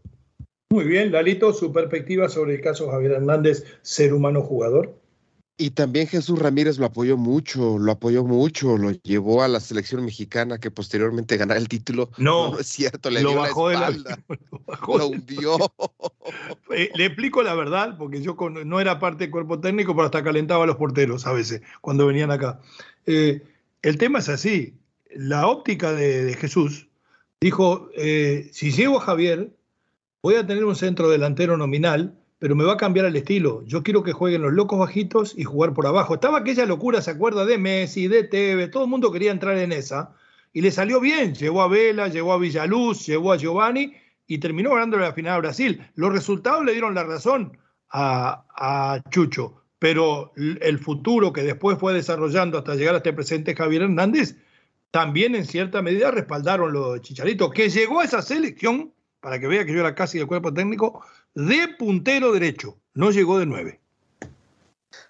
[0.70, 5.00] Muy bien, Lalito, su perspectiva sobre el caso Javier Hernández, ser humano jugador.
[5.60, 10.06] Y también Jesús Ramírez lo apoyó mucho, lo apoyó mucho, lo llevó a la selección
[10.06, 12.12] mexicana que posteriormente ganara el título.
[12.18, 14.20] No, no, es cierto, le dio bajó la espalda,
[14.88, 15.58] lo, hundió.
[16.70, 20.24] Eh, le explico la verdad, porque yo no era parte del cuerpo técnico, pero hasta
[20.24, 22.60] calentaba a los porteros a veces cuando venían acá.
[23.08, 23.42] Eh,
[23.82, 24.76] el tema es así,
[25.10, 26.88] la óptica de, Jesús
[27.42, 29.57] dijo, eh, si llego a Javier,
[30.28, 33.63] voy a tener un centro delantero nominal, pero me va a cambiar el estilo.
[33.63, 36.16] Yo quiero que jueguen los locos bajitos y jugar por abajo.
[36.16, 37.46] Estaba aquella locura, ¿se acuerda?
[37.46, 40.13] De Messi, de Tevez, todo el mundo quería entrar en esa.
[40.52, 41.34] Y le salió bien.
[41.34, 43.94] Llegó a Vela, llegó a Villaluz, llegó a Giovanni
[44.28, 45.82] y terminó ganando la final a Brasil.
[45.96, 47.58] Los resultados le dieron la razón
[47.90, 53.56] a, a Chucho, pero el futuro que después fue desarrollando hasta llegar a este presente
[53.56, 54.36] Javier Hernández,
[54.92, 58.92] también en cierta medida respaldaron lo de Chicharito, que llegó a esa selección
[59.28, 61.04] para que vea que yo era casi el cuerpo técnico,
[61.36, 63.82] de puntero derecho, no llegó de nueve.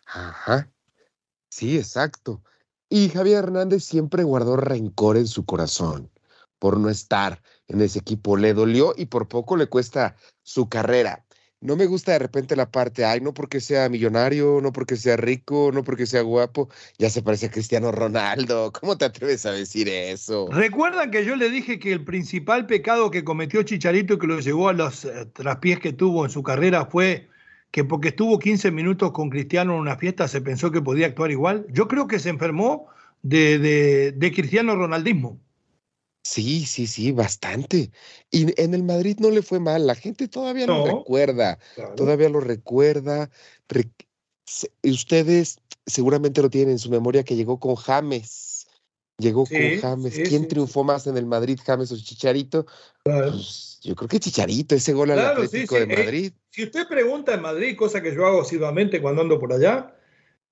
[0.07, 0.67] Ajá.
[1.51, 2.41] Sí, exacto.
[2.89, 6.09] Y Javier Hernández siempre guardó rencor en su corazón
[6.57, 8.37] por no estar en ese equipo.
[8.37, 11.23] Le dolió y por poco le cuesta su carrera.
[11.61, 15.17] No me gusta de repente la parte, ay, no porque sea millonario, no porque sea
[15.17, 18.71] rico, no porque sea guapo, ya se parece a Cristiano Ronaldo.
[18.71, 20.47] ¿Cómo te atreves a decir eso?
[20.51, 24.39] ¿Recuerdan que yo le dije que el principal pecado que cometió Chicharito y que lo
[24.39, 27.27] llevó a los eh, traspiés que tuvo en su carrera fue
[27.71, 31.31] que porque estuvo 15 minutos con Cristiano en una fiesta se pensó que podía actuar
[31.31, 31.65] igual?
[31.69, 32.87] Yo creo que se enfermó
[33.23, 35.39] de, de, de Cristiano Ronaldismo.
[36.29, 37.89] Sí, sí, sí, bastante.
[38.29, 41.95] Y en el Madrid no le fue mal, la gente todavía lo recuerda, claro.
[41.95, 43.29] todavía lo recuerda.
[43.69, 43.89] Re-
[44.45, 48.67] se- ustedes seguramente lo tienen en su memoria que llegó con James.
[49.17, 50.15] Llegó Sí, con James.
[50.15, 52.65] sí, ¿Quién sí, triunfó más en el Madrid, James o Chicharito?
[53.05, 53.31] Claro.
[53.31, 56.33] Pues, yo creo que Chicharito, ese gol al Claro, sí, Atlético de eh, Madrid.
[56.51, 59.96] Si usted pregunta en Madrid, cosa que yo hago asiduamente cuando ando por allá,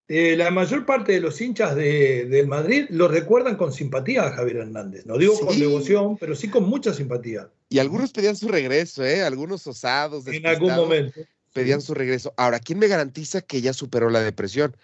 [0.07, 4.31] eh, la mayor parte de los hinchas de, del Madrid lo recuerdan con simpatía a
[4.33, 5.05] Javier Hernández.
[5.05, 7.49] No digo con devoción, pero sí con mucha simpatía.
[7.69, 9.23] Y algunos pedían su regreso, ¿eh?
[9.23, 11.21] Algunos osados, En algún momento.
[11.53, 12.33] pedían su regreso.
[12.37, 14.75] Ahora, ¿quién me garantiza que ya superó la depresión?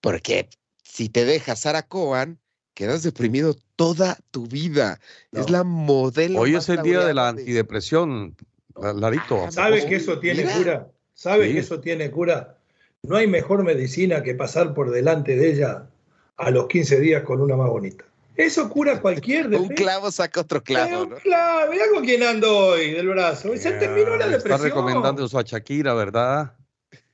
[0.00, 0.48] Porque
[0.82, 2.38] si te deja Sara Cohen,
[2.74, 5.00] quedas deprimido toda tu vida.
[5.32, 6.40] Es la modelo.
[6.40, 8.36] Hoy más es el día de la antidepresión,
[8.80, 9.44] La- Larito.
[9.46, 10.56] Ah, ¿Sabe que eso tiene mira.
[10.56, 10.88] cura?
[11.14, 11.52] ¿Sabe Sí.
[11.54, 12.58] que eso tiene cura?
[13.04, 15.86] No hay mejor medicina que pasar por delante de ella
[16.36, 18.04] a los 15 días con una más bonita.
[18.36, 19.74] Eso cura cualquier Un defecto.
[19.74, 21.16] clavo saca otro clavo, ¿no?
[21.16, 23.54] Claro, mirá con quién ando hoy del brazo.
[23.56, 24.62] Se terminó la Está depresión.
[24.62, 26.52] recomendando eso a Shakira, ¿verdad?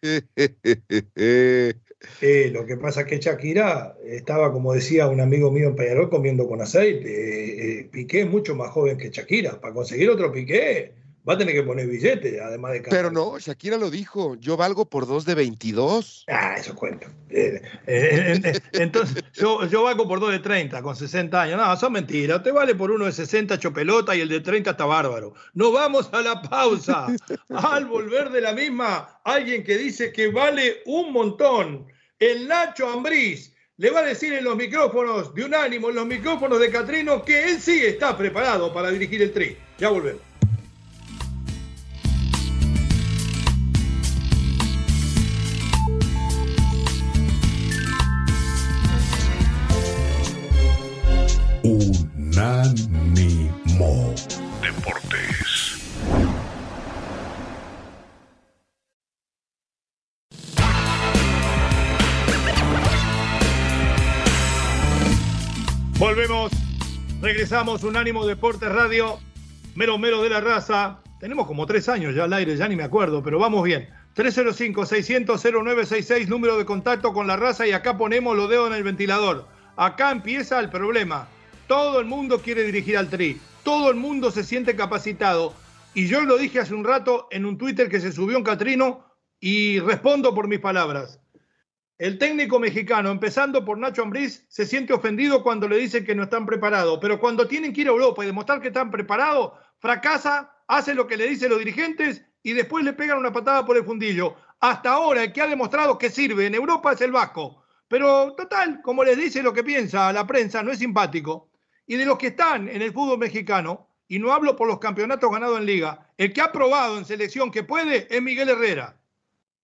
[2.21, 6.09] Eh, lo que pasa es que Shakira estaba, como decía un amigo mío en Peñarol,
[6.09, 7.09] comiendo con aceite.
[7.09, 9.61] Eh, eh, Piqué es mucho más joven que Shakira.
[9.61, 10.93] Para conseguir otro Piqué
[11.27, 14.37] va a tener que poner billete, además de Pero no, Shakira lo dijo.
[14.37, 16.25] Yo valgo por dos de 22.
[16.29, 17.07] Ah, eso cuento.
[17.31, 21.59] Eh, eh, eh, entonces, yo, yo valgo por dos de 30 con 60 años.
[21.59, 22.39] No, son mentiras.
[22.39, 25.35] Usted vale por uno de 60 hecho pelota y el de 30 está bárbaro.
[25.55, 27.07] Nos vamos a la pausa.
[27.51, 31.87] Al volver de la misma, alguien que dice que vale un montón.
[32.19, 36.59] El Nacho Ambriz le va a decir en los micrófonos de Unánimo, en los micrófonos
[36.59, 39.57] de Catrino, que él sí está preparado para dirigir el tri.
[39.79, 40.21] Ya volvemos.
[52.39, 54.15] Unánimo
[54.63, 55.75] Deportes.
[65.99, 66.53] Volvemos,
[67.21, 69.19] regresamos, Unánimo Deportes Radio,
[69.75, 71.01] mero mero de la raza.
[71.19, 73.89] Tenemos como tres años ya al aire, ya ni me acuerdo, pero vamos bien.
[74.15, 79.49] 305-600-0966, número de contacto con la raza y acá ponemos los dedos en el ventilador.
[79.77, 81.27] Acá empieza el problema.
[81.69, 85.53] Todo el mundo quiere dirigir al Tri, todo el mundo se siente capacitado.
[85.93, 89.05] Y yo lo dije hace un rato en un Twitter que se subió en Catrino
[89.39, 91.21] y respondo por mis palabras.
[91.99, 96.23] El técnico mexicano, empezando por Nacho Ambriz, se siente ofendido cuando le dicen que no
[96.23, 100.51] están preparados, pero cuando tienen que ir a Europa y demostrar que están preparados, fracasa,
[100.69, 103.85] hace lo que le dicen los dirigentes y después le pegan una patada por el
[103.85, 104.37] fundillo.
[104.61, 107.63] Hasta ahora el que ha demostrado que sirve en Europa es el Vasco.
[107.89, 111.48] Pero total, como les dice lo que piensa la prensa, no es simpático.
[111.89, 115.33] Y de los que están en el fútbol mexicano, y no hablo por los campeonatos
[115.33, 118.97] ganados en liga, el que ha probado en selección que puede es Miguel Herrera.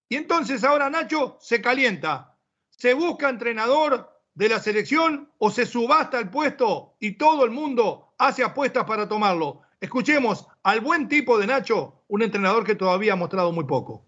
[0.09, 2.37] Y entonces ahora Nacho se calienta.
[2.71, 8.15] Se busca entrenador de la selección o se subasta el puesto y todo el mundo
[8.19, 9.61] hace apuestas para tomarlo.
[9.81, 14.03] Escuchemos al buen tipo de Nacho, un entrenador que todavía ha mostrado muy poco.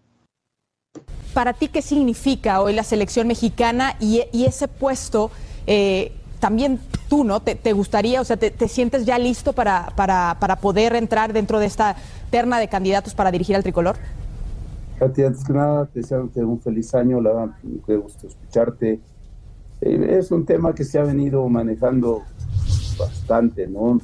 [1.35, 5.29] Para ti, ¿qué significa hoy la selección mexicana y, ese puesto?
[5.67, 7.41] eh, también tú, ¿no?
[7.41, 11.33] ¿Te, te gustaría, o sea, te, te sientes ya listo para, para, para poder entrar
[11.33, 11.95] dentro de esta
[12.29, 13.97] terna de candidatos para dirigir al tricolor?
[14.99, 18.99] Katy, antes que nada, te deseo un feliz año, la qué gusto escucharte.
[19.81, 22.23] Eh, es un tema que se ha venido manejando
[22.97, 23.99] bastante, ¿no?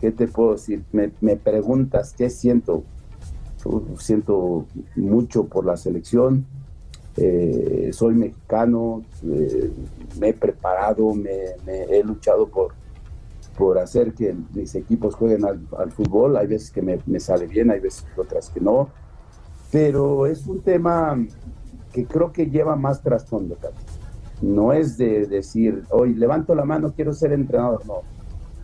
[0.00, 0.82] ¿Qué te puedo decir?
[0.92, 2.82] Me, me preguntas qué siento.
[3.98, 6.46] Siento mucho por la selección.
[7.16, 9.70] Eh, soy mexicano, eh,
[10.20, 12.74] me he preparado, me, me he luchado por,
[13.56, 16.36] por hacer que mis equipos jueguen al, al fútbol.
[16.36, 18.88] Hay veces que me, me sale bien, hay veces otras que no
[19.70, 21.18] pero es un tema
[21.92, 23.56] que creo que lleva más trasfondo.
[24.40, 28.00] No es de decir, hoy levanto la mano, quiero ser entrenador, no.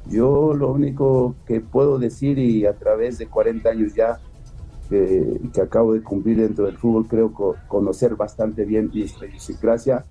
[0.08, 4.20] Yo lo único que puedo decir y a través de 40 años ya
[4.88, 9.06] que, que acabo de cumplir dentro del fútbol, creo co conocer bastante bien y
[9.60, 10.04] gracias,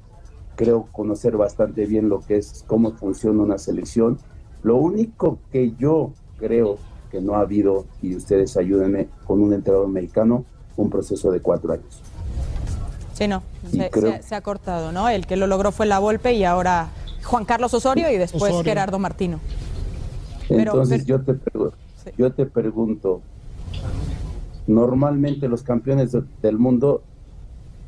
[0.55, 4.17] creo conocer bastante bien lo que es, cómo funciona una selección.
[4.63, 6.77] Lo único que yo creo
[7.11, 10.45] que no ha habido, y ustedes ayúdenme, con un entrenador mexicano,
[10.77, 12.01] un proceso de cuatro años.
[13.13, 15.09] Sí, no, se, ha cortado, ¿no?
[15.09, 16.89] El que lo logró fue la Volpe y ahora
[17.23, 19.39] Juan Carlos Osorio y después Gerardo Martino.
[20.49, 21.37] Entonces Yo, te
[22.17, 23.21] yo te pregunto,
[24.67, 27.03] normalmente los campeones del mundo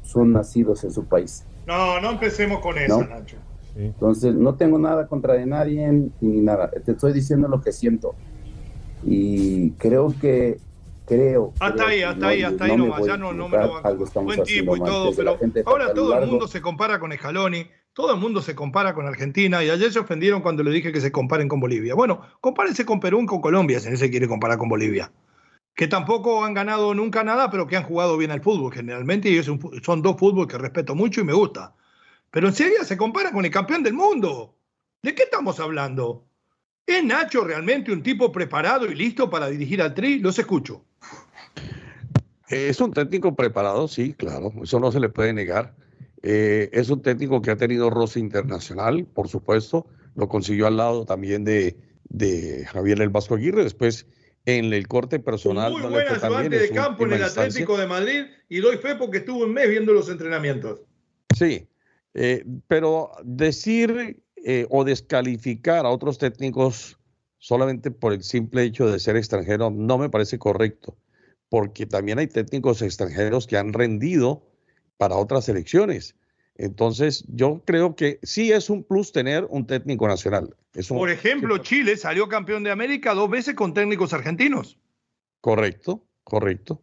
[0.04, 1.46] son nacidos en su país.
[1.66, 3.38] No, no empecemos con eso, Nacho.
[3.76, 6.70] Entonces, no tengo nada contra de nadie ni nada.
[6.70, 8.14] Te estoy diciendo lo que siento.
[9.04, 10.60] Y creo que
[11.06, 11.54] creo.
[11.60, 13.06] Hasta ahí, hasta ahí, hasta ahí nomás.
[13.06, 13.82] Ya no, no me lo
[14.24, 18.20] Buen tipo y todo, pero ahora todo el mundo se compara con Escaloni, todo el
[18.20, 21.48] mundo se compara con Argentina y ayer se ofendieron cuando le dije que se comparen
[21.48, 21.96] con Bolivia.
[21.96, 25.12] Bueno, compárense con Perú y con Colombia si no se quiere comparar con Bolivia.
[25.76, 29.42] Que tampoco han ganado nunca nada, pero que han jugado bien al fútbol generalmente y
[29.44, 31.76] son dos fútbol que respeto mucho y me gusta.
[32.30, 34.56] Pero en serio se compara con el campeón del mundo.
[35.02, 36.26] ¿De qué estamos hablando?
[36.86, 40.20] ¿Es Nacho realmente un tipo preparado y listo para dirigir al Tri?
[40.20, 40.84] Los escucho.
[42.50, 45.76] Es un técnico preparado, sí, claro, eso no se le puede negar.
[46.22, 51.06] Eh, es un técnico que ha tenido roce internacional, por supuesto, lo consiguió al lado
[51.06, 51.78] también de,
[52.10, 54.06] de Javier El Vasco Aguirre, después
[54.46, 55.72] en el corte personal.
[55.72, 59.44] muy buen ayudante de campo en el Atlético de Madrid y doy fe porque estuvo
[59.44, 60.82] un mes viendo los entrenamientos.
[61.36, 61.68] Sí,
[62.14, 67.00] eh, pero decir eh, o descalificar a otros técnicos
[67.38, 70.98] solamente por el simple hecho de ser extranjero no me parece correcto,
[71.50, 74.44] porque también hay técnicos extranjeros que han rendido
[74.98, 76.16] para otras elecciones.
[76.56, 80.56] Entonces, yo creo que sí es un plus tener un técnico nacional.
[80.88, 84.78] Por ejemplo, Chile salió campeón de América dos veces con técnicos argentinos.
[85.42, 86.82] Correcto, correcto.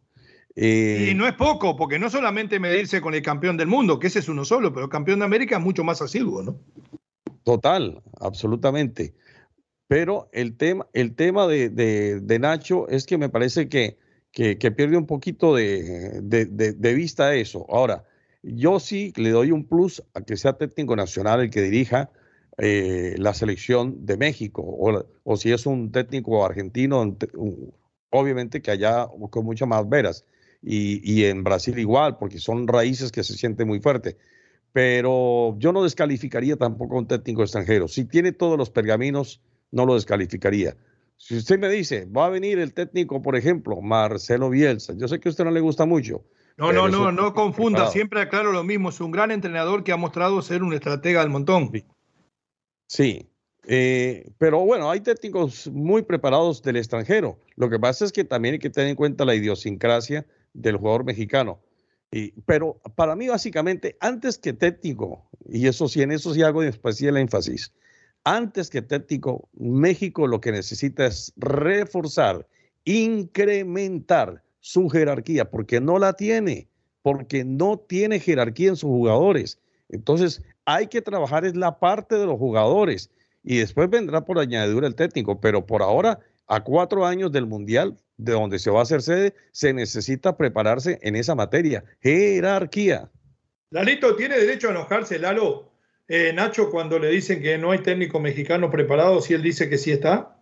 [0.54, 4.08] y eh, no es poco, porque no solamente medirse con el campeón del mundo, que
[4.08, 6.60] ese es uno solo, pero el campeón de América es mucho más asiduo, ¿no?
[7.42, 9.14] Total, absolutamente.
[9.88, 13.98] Pero el tema, el tema de, Nacho es que me parece que,
[14.30, 17.66] que, pierde un poquito de, de, vista eso.
[17.68, 18.04] Ahora,
[18.42, 22.10] yo sí le doy un plus a que sea técnico nacional el que dirija
[22.58, 27.16] eh, la selección de México, o, o, si es un técnico argentino,
[28.10, 30.24] obviamente que allá con muchas más veras.
[30.62, 34.16] Y, y en Brasil igual, porque son raíces que se sienten muy fuertes
[34.72, 37.88] pero yo no descalificaría tampoco a un técnico extranjero.
[37.88, 39.40] Si tiene todos los pergaminos,
[39.72, 40.76] no lo descalificaría.
[41.16, 45.20] Si usted me dice, va a venir el técnico, por ejemplo, Marcelo Bielsa, yo sé
[45.20, 46.24] que a usted no le gusta mucho.
[46.56, 49.96] No, no, no, no confunda, siempre aclaro lo mismo, es un gran entrenador que ha
[49.96, 51.70] mostrado ser un estratega del montón.
[52.86, 53.30] Sí,
[53.66, 57.38] eh, pero bueno, hay técnicos muy preparados del extranjero.
[57.56, 61.04] Lo que pasa es que también hay que tener en cuenta la idiosincrasia del jugador
[61.04, 61.60] mexicano.
[62.44, 67.16] Pero para mí, básicamente, antes que técnico, y eso sí, en eso sí hago especial
[67.16, 67.72] énfasis,
[68.24, 72.46] antes que técnico, México lo que necesita es reforzar,
[72.84, 76.68] incrementar su jerarquía, porque no la tiene,
[77.02, 79.58] porque no tiene jerarquía en sus jugadores.
[79.88, 83.10] Entonces, hay que trabajar es la parte de los jugadores
[83.42, 87.96] y después vendrá por añadidura el técnico, pero por ahora, a cuatro años del Mundial,
[88.16, 93.10] de donde se va a hacer sede, se necesita prepararse en esa materia, jerarquía.
[93.70, 95.72] Lalito, ¿tiene derecho a enojarse Lalo,
[96.08, 99.78] eh, Nacho, cuando le dicen que no hay técnico mexicano preparado, si él dice que
[99.78, 100.39] sí está?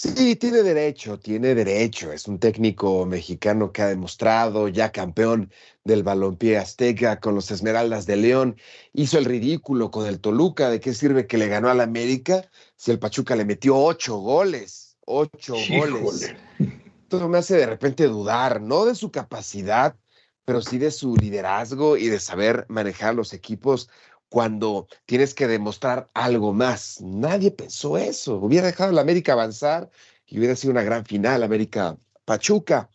[0.00, 2.12] Sí, tiene derecho, tiene derecho.
[2.12, 5.50] Es un técnico mexicano que ha demostrado, ya campeón
[5.82, 8.56] del balompié azteca con los Esmeraldas de León,
[8.92, 10.70] hizo el ridículo con el Toluca.
[10.70, 14.96] ¿De qué sirve que le ganó al América si el Pachuca le metió ocho goles?
[15.04, 16.32] ocho goles.
[17.08, 19.96] Todo me hace de repente dudar, no de su capacidad,
[20.44, 23.90] pero sí de su liderazgo y de saber manejar los equipos
[24.28, 27.00] cuando tienes que demostrar algo más.
[27.00, 28.36] Nadie pensó eso.
[28.36, 29.90] Hubiera dejado la América avanzar
[30.26, 32.90] y hubiera sido una gran final, América Pachuca.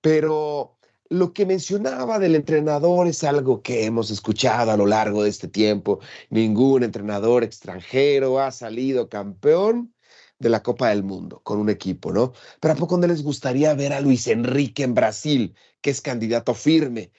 [0.00, 0.78] Pero
[1.08, 5.48] lo que mencionaba del entrenador es algo que hemos escuchado a lo largo de este
[5.48, 6.00] tiempo.
[6.30, 9.94] Ningún entrenador extranjero ha salido campeón
[10.38, 12.32] de la Copa del Mundo con un equipo, ¿no?
[12.60, 16.54] Pero ¿a poco no les gustaría ver a Luis Enrique en Brasil, que es candidato
[16.54, 17.12] firme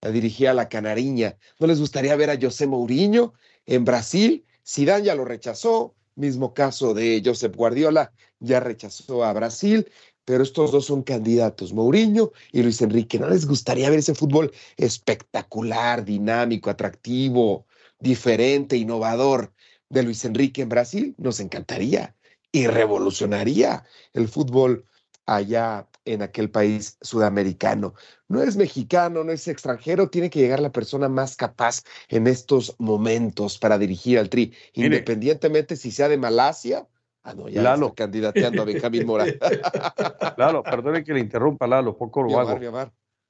[0.00, 1.36] a dirigir a la Canariña?
[1.58, 3.34] ¿No les gustaría ver a José Mourinho
[3.66, 4.44] en Brasil?
[4.66, 9.90] Zidane ya lo rechazó, mismo caso de Josep Guardiola, ya rechazó a Brasil,
[10.24, 13.18] pero estos dos son candidatos, Mourinho y Luis Enrique.
[13.18, 17.66] ¿No les gustaría ver ese fútbol espectacular, dinámico, atractivo,
[17.98, 19.52] diferente, innovador
[19.88, 21.14] de Luis Enrique en Brasil?
[21.16, 22.14] Nos encantaría
[22.52, 24.84] y revolucionaría el fútbol
[25.24, 27.94] allá en aquel país sudamericano.
[28.28, 32.74] No es mexicano, no es extranjero, tiene que llegar la persona más capaz en estos
[32.78, 36.86] momentos para dirigir al Tri, independientemente si sea de Malasia
[37.28, 37.88] Ah, no, ya Lalo.
[37.88, 39.26] está candidateando a Benjamín Mora.
[40.38, 42.58] Lalo, perdone que le interrumpa, Lalo, poco lo hago.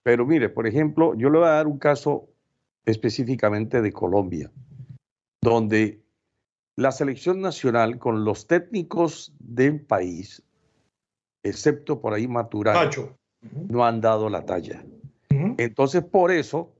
[0.04, 2.28] Pero mire, por ejemplo, yo le voy a dar un caso
[2.84, 4.52] específicamente de Colombia,
[5.42, 6.00] donde
[6.76, 10.44] la selección nacional con los técnicos del país,
[11.48, 12.90] excepto por ahí Maturana,
[13.68, 14.84] no han dado la talla.
[15.30, 16.72] Entonces, por eso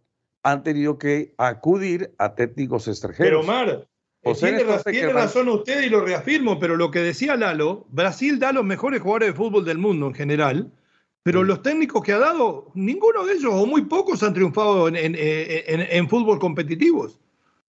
[0.42, 3.28] han tenido que acudir a técnicos extranjeros.
[3.28, 3.88] Pero Omar,
[4.34, 9.00] tiene, razón usted y lo reafirmo, pero lo que decía Lalo, Brasil da los mejores
[9.00, 10.72] jugadores de fútbol del mundo en general,
[11.22, 16.08] pero los técnicos que ha dado, ninguno de ellos o muy pocos han triunfado en,
[16.08, 17.20] fútbol competitivos.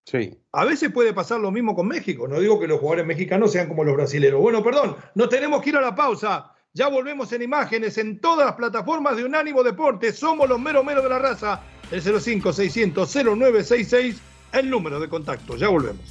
[0.05, 0.37] Sí.
[0.53, 2.27] A veces puede pasar lo mismo con México.
[2.27, 4.39] No digo que los jugadores mexicanos sean como los brasileños.
[4.39, 6.48] Bueno, perdón, nos tenemos que ir a la pausa.
[6.73, 10.19] Ya volvemos en imágenes en todas las plataformas de Unánimo Deportes.
[10.19, 11.63] Somos los meros meros de la raza.
[11.89, 14.17] El 05-600-0966,
[14.53, 15.55] el número de contacto.
[15.55, 16.05] Ya volvemos.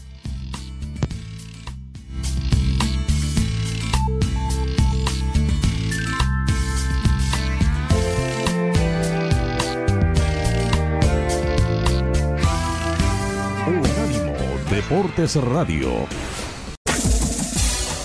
[14.69, 16.09] Deportes Radio.